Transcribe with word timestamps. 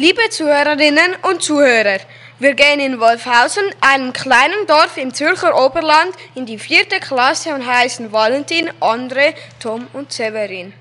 Liebe 0.00 0.30
Zuhörerinnen 0.30 1.16
und 1.28 1.42
Zuhörer, 1.42 1.98
wir 2.38 2.54
gehen 2.54 2.78
in 2.78 3.00
Wolfhausen, 3.00 3.64
einem 3.80 4.12
kleinen 4.12 4.64
Dorf 4.68 4.96
im 4.96 5.12
Zürcher 5.12 5.60
Oberland, 5.60 6.14
in 6.36 6.46
die 6.46 6.60
vierte 6.60 7.00
Klasse 7.00 7.52
und 7.52 7.66
heißen 7.66 8.12
Valentin, 8.12 8.70
André, 8.78 9.34
Tom 9.58 9.88
und 9.94 10.12
Severin. 10.12 10.72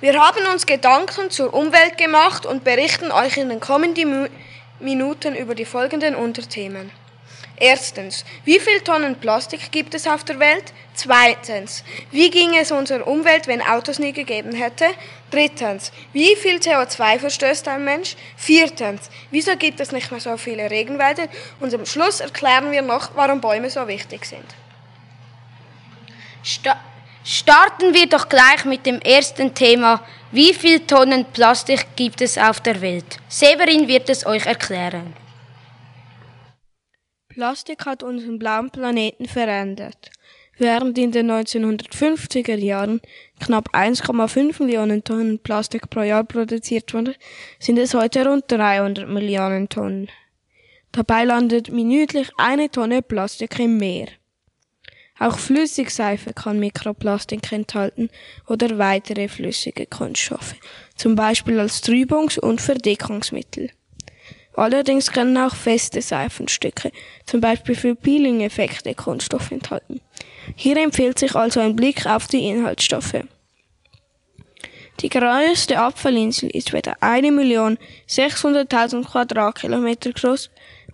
Wir 0.00 0.20
haben 0.20 0.44
uns 0.52 0.66
Gedanken 0.66 1.30
zur 1.30 1.54
Umwelt 1.54 1.96
gemacht 1.96 2.44
und 2.44 2.64
berichten 2.64 3.12
euch 3.12 3.36
in 3.36 3.50
den 3.50 3.60
kommenden 3.60 4.28
Minuten 4.80 5.36
über 5.36 5.54
die 5.54 5.64
folgenden 5.64 6.16
Unterthemen. 6.16 6.90
Erstens, 7.58 8.24
wie 8.44 8.60
viel 8.60 8.80
Tonnen 8.80 9.16
Plastik 9.16 9.72
gibt 9.72 9.94
es 9.94 10.06
auf 10.06 10.24
der 10.24 10.38
Welt? 10.38 10.74
Zweitens, 10.92 11.84
wie 12.10 12.30
ging 12.30 12.54
es 12.54 12.70
unserer 12.70 13.06
Umwelt, 13.06 13.46
wenn 13.46 13.62
Autos 13.62 13.98
nie 13.98 14.12
gegeben 14.12 14.54
hätte? 14.54 14.84
Drittens, 15.30 15.90
wie 16.12 16.36
viel 16.36 16.58
CO2 16.58 17.18
verstößt 17.18 17.66
ein 17.68 17.84
Mensch? 17.84 18.16
Viertens, 18.36 19.10
wieso 19.30 19.56
gibt 19.56 19.80
es 19.80 19.90
nicht 19.90 20.10
mehr 20.10 20.20
so 20.20 20.36
viele 20.36 20.70
Regenwälder? 20.70 21.28
Und 21.58 21.72
am 21.72 21.86
Schluss 21.86 22.20
erklären 22.20 22.72
wir 22.72 22.82
noch, 22.82 23.14
warum 23.14 23.40
Bäume 23.40 23.70
so 23.70 23.88
wichtig 23.88 24.26
sind. 24.26 24.44
Sta 26.42 26.78
starten 27.24 27.92
wir 27.92 28.06
doch 28.06 28.28
gleich 28.28 28.64
mit 28.64 28.86
dem 28.86 29.00
ersten 29.00 29.52
Thema. 29.52 30.00
Wie 30.30 30.54
viel 30.54 30.80
Tonnen 30.80 31.24
Plastik 31.24 31.96
gibt 31.96 32.20
es 32.20 32.38
auf 32.38 32.60
der 32.60 32.80
Welt? 32.80 33.18
Severin 33.28 33.88
wird 33.88 34.08
es 34.08 34.24
euch 34.24 34.46
erklären. 34.46 35.12
Plastik 37.36 37.84
hat 37.84 38.02
unseren 38.02 38.38
blauen 38.38 38.70
Planeten 38.70 39.26
verändert. 39.26 40.10
Während 40.56 40.96
in 40.96 41.12
den 41.12 41.30
1950er 41.30 42.56
Jahren 42.56 43.02
knapp 43.40 43.74
1,5 43.74 44.62
Millionen 44.62 45.04
Tonnen 45.04 45.38
Plastik 45.40 45.90
pro 45.90 46.00
Jahr 46.00 46.24
produziert 46.24 46.94
wurde, 46.94 47.14
sind 47.58 47.78
es 47.78 47.92
heute 47.92 48.26
rund 48.26 48.44
300 48.48 49.06
Millionen 49.06 49.68
Tonnen. 49.68 50.08
Dabei 50.92 51.24
landet 51.24 51.70
minütlich 51.70 52.30
eine 52.38 52.70
Tonne 52.70 53.02
Plastik 53.02 53.58
im 53.58 53.76
Meer. 53.76 54.08
Auch 55.18 55.38
Flüssigseife 55.38 56.32
kann 56.32 56.58
Mikroplastik 56.58 57.52
enthalten 57.52 58.08
oder 58.48 58.78
weitere 58.78 59.28
flüssige 59.28 59.84
Kunststoffe, 59.84 60.54
zum 60.94 61.16
Beispiel 61.16 61.60
als 61.60 61.82
Trübungs- 61.82 62.40
und 62.40 62.62
Verdickungsmittel. 62.62 63.72
Allerdings 64.56 65.12
können 65.12 65.36
auch 65.36 65.54
feste 65.54 66.00
Seifenstücke, 66.00 66.90
zum 67.26 67.42
Beispiel 67.42 67.74
für 67.74 67.94
Peeling-Effekte, 67.94 68.94
Kunststoff 68.94 69.50
enthalten. 69.50 70.00
Hier 70.54 70.78
empfiehlt 70.78 71.18
sich 71.18 71.34
also 71.34 71.60
ein 71.60 71.76
Blick 71.76 72.06
auf 72.06 72.26
die 72.26 72.48
Inhaltsstoffe. 72.48 73.20
Die 75.00 75.10
größte 75.10 75.78
Abfallinsel 75.78 76.48
ist 76.50 76.72
etwa 76.72 76.92
1.600.000 76.92 79.04
Quadratkilometer 79.04 80.12
groß 80.12 80.48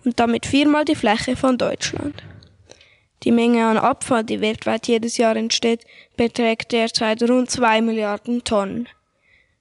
und 0.05 0.19
damit 0.19 0.45
viermal 0.45 0.85
die 0.85 0.97
Fläche 0.97 1.37
von 1.37 1.57
Deutschland. 1.57 2.21
Die 3.23 3.31
Menge 3.31 3.65
an 3.65 3.79
Abfall, 3.79 4.25
die 4.25 4.41
weltweit 4.41 4.89
jedes 4.89 5.19
Jahr 5.19 5.37
entsteht, 5.37 5.85
beträgt 6.17 6.73
derzeit 6.73 7.23
rund 7.23 7.49
2 7.49 7.81
Milliarden 7.81 8.43
Tonnen. 8.43 8.89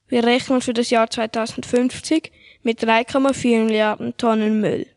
Wir 0.08 0.24
rechnen 0.24 0.62
für 0.62 0.74
das 0.74 0.90
Jahr 0.90 1.08
2050 1.08 2.32
mit 2.64 2.84
3,4 2.84 3.66
Milliarden 3.66 4.16
Tonnen 4.18 4.62
Müll. 4.62 4.88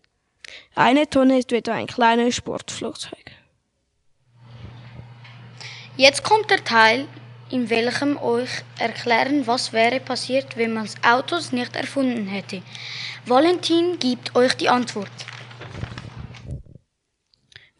Eine 0.74 1.08
Tonne 1.08 1.38
ist 1.38 1.52
etwa 1.52 1.72
ein 1.72 1.86
kleines 1.86 2.36
Sportflugzeug. 2.36 3.24
Jetzt 5.96 6.24
kommt 6.24 6.50
der 6.50 6.64
Teil, 6.64 7.06
in 7.50 7.70
welchem 7.70 8.16
euch 8.16 8.50
erklären, 8.78 9.46
was 9.46 9.72
wäre 9.72 10.00
passiert, 10.00 10.56
wenn 10.56 10.74
man 10.74 10.88
Autos 11.06 11.52
nicht 11.52 11.76
erfunden 11.76 12.26
hätte. 12.26 12.62
Valentin 13.26 13.98
gibt 13.98 14.34
euch 14.34 14.54
die 14.54 14.68
Antwort. 14.68 15.12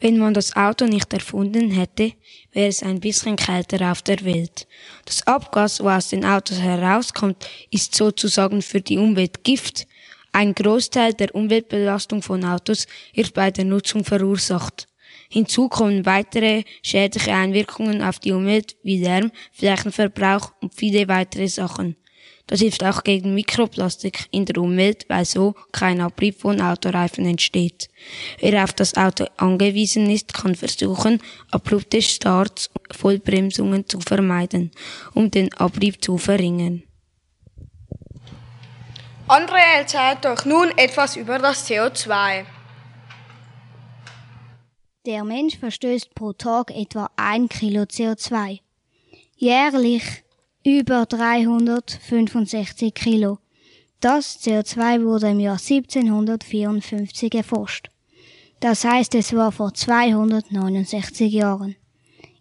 Wenn 0.01 0.19
man 0.19 0.35
das 0.35 0.57
Auto 0.57 0.87
nicht 0.87 1.13
erfunden 1.13 1.71
hätte, 1.71 2.13
wäre 2.53 2.69
es 2.69 2.83
ein 2.83 3.01
bisschen 3.01 3.37
kälter 3.37 3.91
auf 3.91 4.03
der 4.03 4.25
Welt. 4.25 4.67
Das 5.05 5.27
Abgas, 5.27 5.83
was 5.83 6.05
aus 6.05 6.11
den 6.11 6.25
Autos 6.25 6.61
herauskommt, 6.61 7.49
ist 7.71 7.95
sozusagen 7.95 8.61
für 8.61 8.81
die 8.81 8.99
Umwelt 8.99 9.45
Gift. 9.45 9.87
Ein 10.33 10.55
Großteil 10.55 11.15
der 11.15 11.35
Umweltbelastung 11.35 12.21
von 12.21 12.45
Autos 12.45 12.87
wird 13.15 13.35
bei 13.35 13.51
der 13.51 13.65
Nutzung 13.65 14.05
verursacht. 14.05 14.89
Hinzu 15.31 15.69
kommen 15.69 16.05
weitere 16.07 16.65
schädliche 16.83 17.33
Einwirkungen 17.33 18.03
auf 18.03 18.19
die 18.19 18.33
Umwelt 18.33 18.77
wie 18.83 19.03
Lärm, 19.03 19.31
Flächenverbrauch 19.53 20.53
und 20.61 20.75
viele 20.75 21.09
weitere 21.09 21.49
Sachen. 21.49 21.97
Das 22.47 22.61
hilft 22.61 22.85
auch 22.85 23.05
gegen 23.05 23.35
Mikroplastik 23.35 24.27
in 24.31 24.45
der 24.45 24.59
Umwelt, 24.59 25.07
weil 25.09 25.25
so 25.25 25.55
kein 25.73 26.01
Abrieb 26.01 26.41
von 26.41 26.61
Autoreifen 26.61 27.25
entsteht. 27.25 27.89
Wer 28.39 28.63
auf 28.65 28.75
das 28.75 28.97
Auto 28.97 29.25
angewiesen 29.39 30.11
ist, 30.11 30.35
kann 30.35 30.55
versuchen, 30.55 31.23
abrupte 31.51 32.03
Starts 32.03 32.71
und 32.79 32.95
Vollbremsungen 32.95 33.89
zu 33.89 34.01
vermeiden, 34.01 34.73
um 35.15 35.31
den 35.31 35.53
Abrieb 35.55 36.05
zu 36.05 36.19
verringern. 36.19 36.83
Andre 39.27 39.57
erzählt 39.79 40.27
euch 40.27 40.45
nun 40.45 40.71
etwas 40.77 41.17
über 41.17 41.39
das 41.39 41.67
CO2. 41.67 42.45
Der 45.07 45.25
Mensch 45.25 45.59
verstößt 45.59 46.15
pro 46.15 46.35
Tag 46.35 46.71
etwa 46.71 47.11
ein 47.17 47.49
Kilo 47.49 47.83
CO2. 47.83 48.61
Jährlich 49.37 50.24
über 50.65 51.05
365 51.05 52.95
Kilo. 52.95 53.39
Das 54.01 54.41
CO2 54.43 55.05
wurde 55.05 55.29
im 55.31 55.39
Jahr 55.39 55.59
1754 55.59 57.35
erforscht. 57.35 57.91
Das 58.61 58.85
heißt, 58.85 59.15
es 59.15 59.35
war 59.35 59.53
vor 59.53 59.75
269 59.75 61.31
Jahren. 61.31 61.77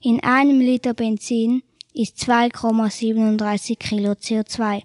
In 0.01 0.23
einem 0.23 0.61
Liter 0.61 0.93
Benzin 0.93 1.63
ist 1.93 2.17
2,37 2.17 3.77
Kilo 3.77 4.11
CO2. 4.11 4.83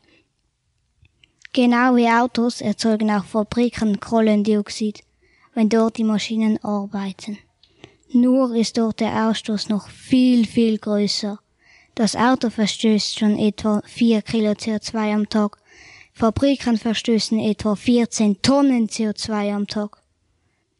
Genau 1.52 1.94
wie 1.94 2.08
Autos 2.08 2.60
erzeugen 2.60 3.10
auch 3.10 3.24
Fabriken 3.24 4.00
Kohlendioxid, 4.00 5.00
wenn 5.54 5.68
dort 5.68 5.96
die 5.96 6.04
Maschinen 6.04 6.62
arbeiten. 6.64 7.38
Nur 8.12 8.54
ist 8.54 8.78
dort 8.78 8.98
der 9.00 9.28
Ausstoß 9.28 9.68
noch 9.68 9.88
viel, 9.88 10.44
viel 10.44 10.78
größer. 10.78 11.38
Das 11.98 12.14
Auto 12.14 12.48
verstößt 12.48 13.18
schon 13.18 13.36
etwa 13.40 13.82
4 13.84 14.22
Kilo 14.22 14.52
CO2 14.52 15.14
am 15.14 15.28
Tag. 15.28 15.58
Fabriken 16.12 16.76
verstößen 16.76 17.40
etwa 17.40 17.74
14 17.74 18.40
Tonnen 18.40 18.86
CO2 18.86 19.52
am 19.52 19.66
Tag. 19.66 20.00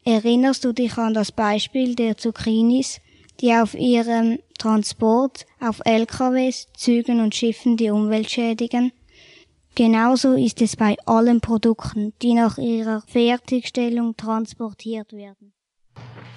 Erinnerst 0.05 0.63
du 0.63 0.71
dich 0.71 0.97
an 0.97 1.13
das 1.13 1.33
Beispiel 1.33 1.93
der 1.93 2.15
Zucchinis, 2.15 3.01
die 3.41 3.53
auf 3.53 3.73
ihrem 3.73 4.39
Transport 4.57 5.45
auf 5.59 5.81
LKWs, 5.83 6.69
Zügen 6.77 7.19
und 7.19 7.35
Schiffen 7.35 7.75
die 7.75 7.89
Umwelt 7.89 8.31
schädigen? 8.31 8.93
Genauso 9.75 10.35
ist 10.35 10.61
es 10.61 10.77
bei 10.77 10.95
allen 11.05 11.41
Produkten, 11.41 12.13
die 12.21 12.33
nach 12.33 12.57
ihrer 12.57 13.01
Fertigstellung 13.07 14.15
transportiert 14.15 15.11
werden. 15.11 15.51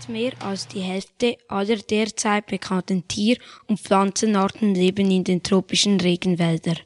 Mehr 0.08 0.32
als 0.40 0.68
die 0.68 0.80
Hälfte 0.80 1.38
aller 1.48 1.76
derzeit 1.76 2.46
bekannten 2.46 3.06
Tier- 3.06 3.38
und 3.68 3.80
Pflanzenarten 3.80 4.74
leben 4.74 5.10
in 5.10 5.24
den 5.24 5.42
tropischen 5.42 6.00
Regenwäldern. 6.00 6.78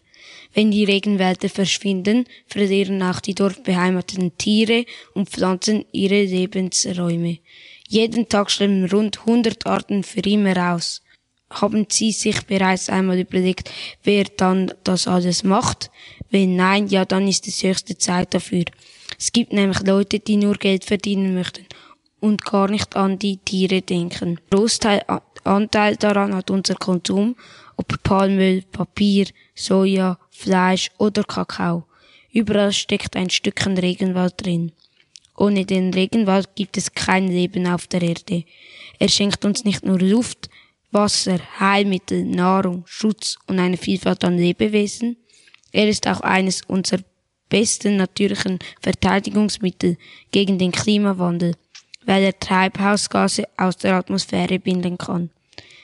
Wenn 0.52 0.70
die 0.70 0.84
Regenwälder 0.84 1.48
verschwinden, 1.48 2.26
verlieren 2.46 3.02
auch 3.02 3.20
die 3.20 3.34
dort 3.34 3.64
beheimateten 3.64 4.36
Tiere 4.38 4.84
und 5.14 5.30
Pflanzen 5.30 5.84
ihre 5.92 6.22
Lebensräume. 6.22 7.38
Jeden 7.88 8.28
Tag 8.28 8.50
sterben 8.50 8.84
rund 8.86 9.20
100 9.20 9.66
Arten 9.66 10.02
für 10.02 10.20
immer 10.20 10.74
aus. 10.74 11.02
Haben 11.50 11.86
Sie 11.88 12.12
sich 12.12 12.42
bereits 12.42 12.88
einmal 12.90 13.18
überlegt, 13.18 13.70
wer 14.02 14.24
dann 14.24 14.72
das 14.84 15.06
alles 15.06 15.44
macht? 15.44 15.90
Wenn 16.30 16.56
nein, 16.56 16.88
ja, 16.88 17.04
dann 17.04 17.28
ist 17.28 17.46
es 17.46 17.62
höchste 17.62 17.96
Zeit 17.98 18.34
dafür. 18.34 18.64
Es 19.18 19.32
gibt 19.32 19.52
nämlich 19.52 19.80
Leute, 19.80 20.18
die 20.18 20.36
nur 20.36 20.56
Geld 20.56 20.84
verdienen 20.84 21.34
möchten 21.34 21.66
und 22.26 22.44
gar 22.44 22.68
nicht 22.68 22.96
an 22.96 23.18
die 23.18 23.38
Tiere 23.38 23.82
denken. 23.82 24.40
Großteil 24.50 25.02
Anteil 25.44 25.96
daran 25.96 26.34
hat 26.34 26.50
unser 26.50 26.74
Konsum, 26.74 27.36
ob 27.76 28.02
Palmöl, 28.02 28.62
Papier, 28.62 29.26
Soja, 29.54 30.18
Fleisch 30.30 30.90
oder 30.98 31.22
Kakao. 31.22 31.84
Überall 32.32 32.72
steckt 32.72 33.14
ein 33.14 33.30
Stückchen 33.30 33.78
Regenwald 33.78 34.44
drin. 34.44 34.72
Ohne 35.36 35.64
den 35.64 35.94
Regenwald 35.94 36.56
gibt 36.56 36.76
es 36.76 36.92
kein 36.92 37.28
Leben 37.28 37.66
auf 37.66 37.86
der 37.86 38.02
Erde. 38.02 38.44
Er 38.98 39.08
schenkt 39.08 39.44
uns 39.44 39.64
nicht 39.64 39.84
nur 39.84 40.00
Luft, 40.00 40.50
Wasser, 40.90 41.38
Heilmittel, 41.60 42.24
Nahrung, 42.24 42.82
Schutz 42.86 43.38
und 43.46 43.60
eine 43.60 43.76
Vielfalt 43.76 44.24
an 44.24 44.36
Lebewesen. 44.36 45.16
Er 45.70 45.88
ist 45.88 46.08
auch 46.08 46.22
eines 46.22 46.62
unserer 46.62 47.02
besten 47.48 47.96
natürlichen 47.96 48.58
Verteidigungsmittel 48.80 49.96
gegen 50.32 50.58
den 50.58 50.72
Klimawandel 50.72 51.54
weil 52.06 52.22
er 52.22 52.38
Treibhausgase 52.38 53.44
aus 53.56 53.76
der 53.76 53.94
Atmosphäre 53.94 54.58
binden 54.58 54.96
kann. 54.96 55.30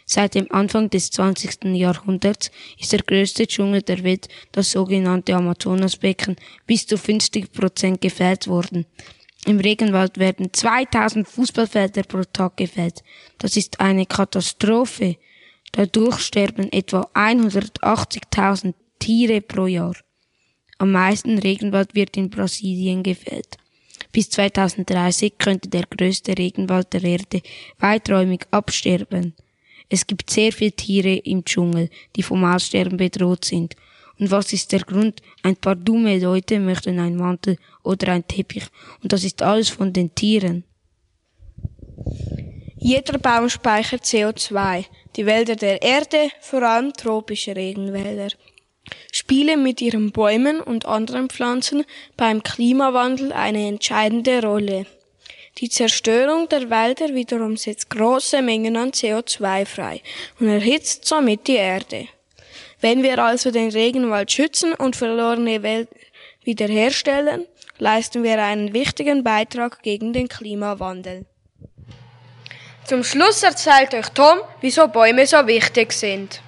Seit 0.06 0.34
dem 0.34 0.50
Anfang 0.50 0.90
des 0.90 1.10
20. 1.10 1.64
Jahrhunderts 1.74 2.50
ist 2.78 2.92
der 2.92 3.02
größte 3.02 3.46
Dschungel 3.46 3.82
der 3.82 4.02
Welt, 4.02 4.28
das 4.52 4.72
sogenannte 4.72 5.34
Amazonasbecken, 5.34 6.36
bis 6.66 6.86
zu 6.86 6.98
50 6.98 7.52
Prozent 7.52 8.00
gefällt 8.00 8.48
worden. 8.48 8.86
Im 9.46 9.58
Regenwald 9.58 10.18
werden 10.18 10.52
2000 10.52 11.26
Fußballfelder 11.26 12.04
pro 12.04 12.22
Tag 12.22 12.56
gefällt. 12.56 13.02
Das 13.38 13.56
ist 13.56 13.80
eine 13.80 14.06
Katastrophe. 14.06 15.16
Dadurch 15.72 16.18
sterben 16.20 16.70
etwa 16.70 17.08
180.000 17.14 18.74
Tiere 18.98 19.40
pro 19.40 19.66
Jahr. 19.66 19.96
Am 20.78 20.92
meisten 20.92 21.38
Regenwald 21.38 21.94
wird 21.94 22.16
in 22.16 22.30
Brasilien 22.30 23.02
gefällt. 23.02 23.56
Bis 24.12 24.28
2030 24.30 25.38
könnte 25.38 25.68
der 25.68 25.86
größte 25.86 26.36
Regenwald 26.36 26.92
der 26.92 27.02
Erde 27.02 27.40
weiträumig 27.78 28.46
absterben. 28.50 29.34
Es 29.88 30.06
gibt 30.06 30.30
sehr 30.30 30.52
viele 30.52 30.72
Tiere 30.72 31.16
im 31.16 31.44
Dschungel, 31.44 31.88
die 32.14 32.22
vom 32.22 32.44
Aussterben 32.44 32.98
bedroht 32.98 33.44
sind. 33.44 33.74
Und 34.18 34.30
was 34.30 34.52
ist 34.52 34.72
der 34.72 34.80
Grund? 34.80 35.20
Ein 35.42 35.56
paar 35.56 35.76
dumme 35.76 36.18
Leute 36.18 36.60
möchten 36.60 36.98
einen 36.98 37.16
Mantel 37.16 37.56
oder 37.82 38.12
einen 38.12 38.26
Teppich. 38.26 38.64
Und 39.02 39.12
das 39.12 39.24
ist 39.24 39.42
alles 39.42 39.70
von 39.70 39.92
den 39.92 40.14
Tieren. 40.14 40.64
Jeder 42.76 43.18
Baum 43.18 43.48
speichert 43.48 44.02
CO2. 44.04 44.84
Die 45.16 45.26
Wälder 45.26 45.56
der 45.56 45.82
Erde, 45.82 46.30
vor 46.40 46.62
allem 46.62 46.92
tropische 46.92 47.54
Regenwälder, 47.54 48.28
spielen 49.22 49.62
mit 49.62 49.80
ihren 49.80 50.10
Bäumen 50.10 50.60
und 50.60 50.84
anderen 50.84 51.28
Pflanzen 51.28 51.84
beim 52.16 52.42
Klimawandel 52.42 53.32
eine 53.32 53.68
entscheidende 53.68 54.42
Rolle. 54.42 54.84
Die 55.58 55.68
Zerstörung 55.68 56.48
der 56.48 56.70
Wälder 56.70 57.14
wiederum 57.14 57.56
setzt 57.56 57.88
große 57.90 58.42
Mengen 58.42 58.76
an 58.76 58.90
CO2 58.90 59.64
frei 59.64 60.02
und 60.40 60.48
erhitzt 60.48 61.04
somit 61.04 61.46
die 61.46 61.54
Erde. 61.54 62.08
Wenn 62.80 63.04
wir 63.04 63.20
also 63.20 63.52
den 63.52 63.70
Regenwald 63.70 64.32
schützen 64.32 64.74
und 64.74 64.96
verlorene 64.96 65.62
Wälder 65.62 65.94
wiederherstellen, 66.42 67.46
leisten 67.78 68.24
wir 68.24 68.42
einen 68.42 68.72
wichtigen 68.72 69.22
Beitrag 69.22 69.82
gegen 69.84 70.12
den 70.12 70.26
Klimawandel. 70.26 71.26
Zum 72.86 73.04
Schluss 73.04 73.44
erzählt 73.44 73.94
euch 73.94 74.08
Tom, 74.08 74.38
wieso 74.60 74.88
Bäume 74.88 75.28
so 75.28 75.46
wichtig 75.46 75.92
sind. 75.92 76.42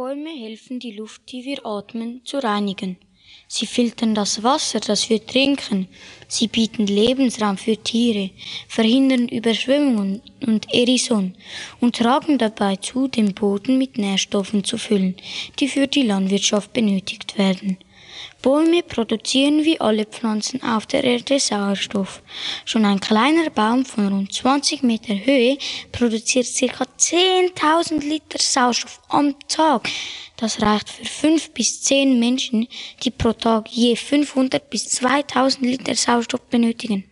Bäume 0.00 0.30
helfen, 0.30 0.78
die 0.78 0.92
Luft, 0.92 1.22
die 1.32 1.44
wir 1.44 1.66
atmen, 1.66 2.20
zu 2.24 2.38
reinigen. 2.38 2.98
Sie 3.48 3.66
filtern 3.66 4.14
das 4.14 4.44
Wasser, 4.44 4.78
das 4.78 5.10
wir 5.10 5.26
trinken. 5.26 5.88
Sie 6.28 6.46
bieten 6.46 6.86
Lebensraum 6.86 7.56
für 7.56 7.76
Tiere, 7.76 8.30
verhindern 8.68 9.26
Überschwemmungen 9.26 10.22
und 10.46 10.72
Erosion 10.72 11.34
und 11.80 11.96
tragen 11.96 12.38
dabei 12.38 12.76
zu, 12.76 13.08
den 13.08 13.34
Boden 13.34 13.76
mit 13.76 13.98
Nährstoffen 13.98 14.62
zu 14.62 14.78
füllen, 14.78 15.16
die 15.58 15.66
für 15.66 15.88
die 15.88 16.04
Landwirtschaft 16.04 16.72
benötigt 16.72 17.36
werden. 17.36 17.76
Bäume 18.42 18.82
produzieren 18.82 19.64
wie 19.64 19.80
alle 19.80 20.04
Pflanzen 20.04 20.62
auf 20.62 20.86
der 20.86 21.04
Erde 21.04 21.38
Sauerstoff. 21.38 22.22
Schon 22.64 22.84
ein 22.84 23.00
kleiner 23.00 23.50
Baum 23.50 23.84
von 23.84 24.08
rund 24.08 24.32
20 24.32 24.82
Meter 24.82 25.14
Höhe 25.14 25.58
produziert 25.92 26.46
ca. 26.46 26.84
10.000 26.84 28.00
Liter 28.00 28.38
Sauerstoff 28.38 29.00
am 29.08 29.34
Tag. 29.48 29.88
Das 30.36 30.62
reicht 30.62 30.88
für 30.88 31.04
5 31.04 31.50
bis 31.50 31.82
10 31.82 32.18
Menschen, 32.18 32.68
die 33.02 33.10
pro 33.10 33.32
Tag 33.32 33.68
je 33.70 33.96
500 33.96 34.70
bis 34.70 34.88
2000 34.88 35.66
Liter 35.66 35.94
Sauerstoff 35.94 36.42
benötigen. 36.42 37.04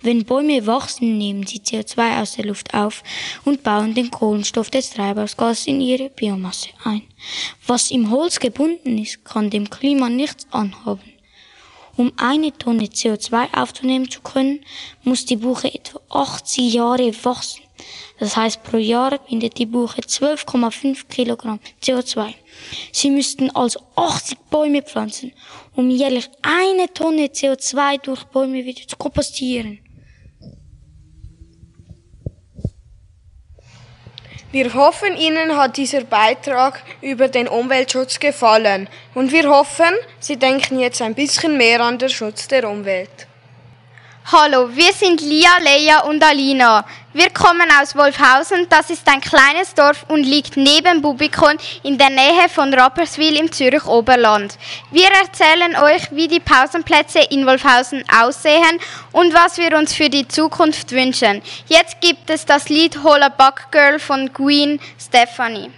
Wenn 0.00 0.24
Bäume 0.24 0.66
wachsen, 0.66 1.18
nehmen 1.18 1.46
sie 1.46 1.60
CO2 1.60 2.20
aus 2.22 2.36
der 2.36 2.46
Luft 2.46 2.74
auf 2.74 3.02
und 3.44 3.62
bauen 3.62 3.94
den 3.94 4.10
Kohlenstoff 4.10 4.70
des 4.70 4.90
Treibhausgases 4.90 5.66
in 5.66 5.80
ihre 5.80 6.10
Biomasse 6.10 6.70
ein. 6.84 7.02
Was 7.66 7.90
im 7.90 8.10
Holz 8.10 8.40
gebunden 8.40 8.98
ist, 8.98 9.24
kann 9.24 9.50
dem 9.50 9.68
Klima 9.68 10.08
nichts 10.08 10.46
anhaben. 10.50 11.12
Um 11.96 12.12
eine 12.16 12.56
Tonne 12.56 12.84
CO2 12.84 13.54
aufzunehmen 13.54 14.08
zu 14.08 14.20
können, 14.20 14.60
muss 15.02 15.24
die 15.24 15.36
Buche 15.36 15.74
etwa 15.74 16.00
80 16.10 16.72
Jahre 16.74 17.12
wachsen. 17.24 17.62
Das 18.18 18.36
heißt, 18.36 18.62
pro 18.64 18.78
Jahr 18.78 19.18
bindet 19.18 19.58
die 19.58 19.66
Buche 19.66 20.00
12,5 20.00 21.06
Kilogramm 21.08 21.60
CO2. 21.82 22.34
Sie 22.92 23.10
müssten 23.10 23.54
also 23.54 23.80
80 23.94 24.38
Bäume 24.50 24.82
pflanzen, 24.82 25.32
um 25.76 25.88
jährlich 25.88 26.28
eine 26.42 26.92
Tonne 26.92 27.26
CO2 27.26 28.00
durch 28.02 28.24
Bäume 28.24 28.64
wieder 28.64 28.86
zu 28.86 28.96
kompostieren. 28.96 29.78
Wir 34.50 34.72
hoffen, 34.72 35.14
Ihnen 35.16 35.56
hat 35.56 35.76
dieser 35.76 36.04
Beitrag 36.04 36.82
über 37.02 37.28
den 37.28 37.48
Umweltschutz 37.48 38.18
gefallen 38.18 38.88
und 39.14 39.30
wir 39.30 39.48
hoffen, 39.48 39.94
Sie 40.20 40.38
denken 40.38 40.80
jetzt 40.80 41.02
ein 41.02 41.14
bisschen 41.14 41.58
mehr 41.58 41.82
an 41.82 41.98
den 41.98 42.08
Schutz 42.08 42.48
der 42.48 42.68
Umwelt. 42.68 43.27
Hallo, 44.30 44.68
wir 44.76 44.92
sind 44.92 45.22
Lia, 45.22 45.56
Leia 45.64 46.00
und 46.00 46.22
Alina. 46.22 46.84
Wir 47.14 47.30
kommen 47.30 47.66
aus 47.80 47.96
Wolfhausen, 47.96 48.66
das 48.68 48.90
ist 48.90 49.08
ein 49.08 49.22
kleines 49.22 49.72
Dorf 49.72 50.04
und 50.08 50.22
liegt 50.22 50.54
neben 50.54 51.00
Bubikon 51.00 51.56
in 51.82 51.96
der 51.96 52.10
Nähe 52.10 52.46
von 52.50 52.74
Rapperswil 52.74 53.38
im 53.38 53.50
Zürich 53.50 53.86
Oberland. 53.86 54.58
Wir 54.90 55.08
erzählen 55.22 55.74
euch, 55.76 56.10
wie 56.10 56.28
die 56.28 56.40
Pausenplätze 56.40 57.20
in 57.30 57.46
Wolfhausen 57.46 58.04
aussehen 58.14 58.78
und 59.12 59.32
was 59.32 59.56
wir 59.56 59.74
uns 59.78 59.94
für 59.94 60.10
die 60.10 60.28
Zukunft 60.28 60.92
wünschen. 60.92 61.40
Jetzt 61.66 61.98
gibt 62.02 62.28
es 62.28 62.44
das 62.44 62.68
Lied 62.68 63.02
Holla 63.02 63.30
Buck 63.30 63.70
Girl 63.70 63.98
von 63.98 64.30
Queen 64.34 64.78
Stephanie. 65.00 65.70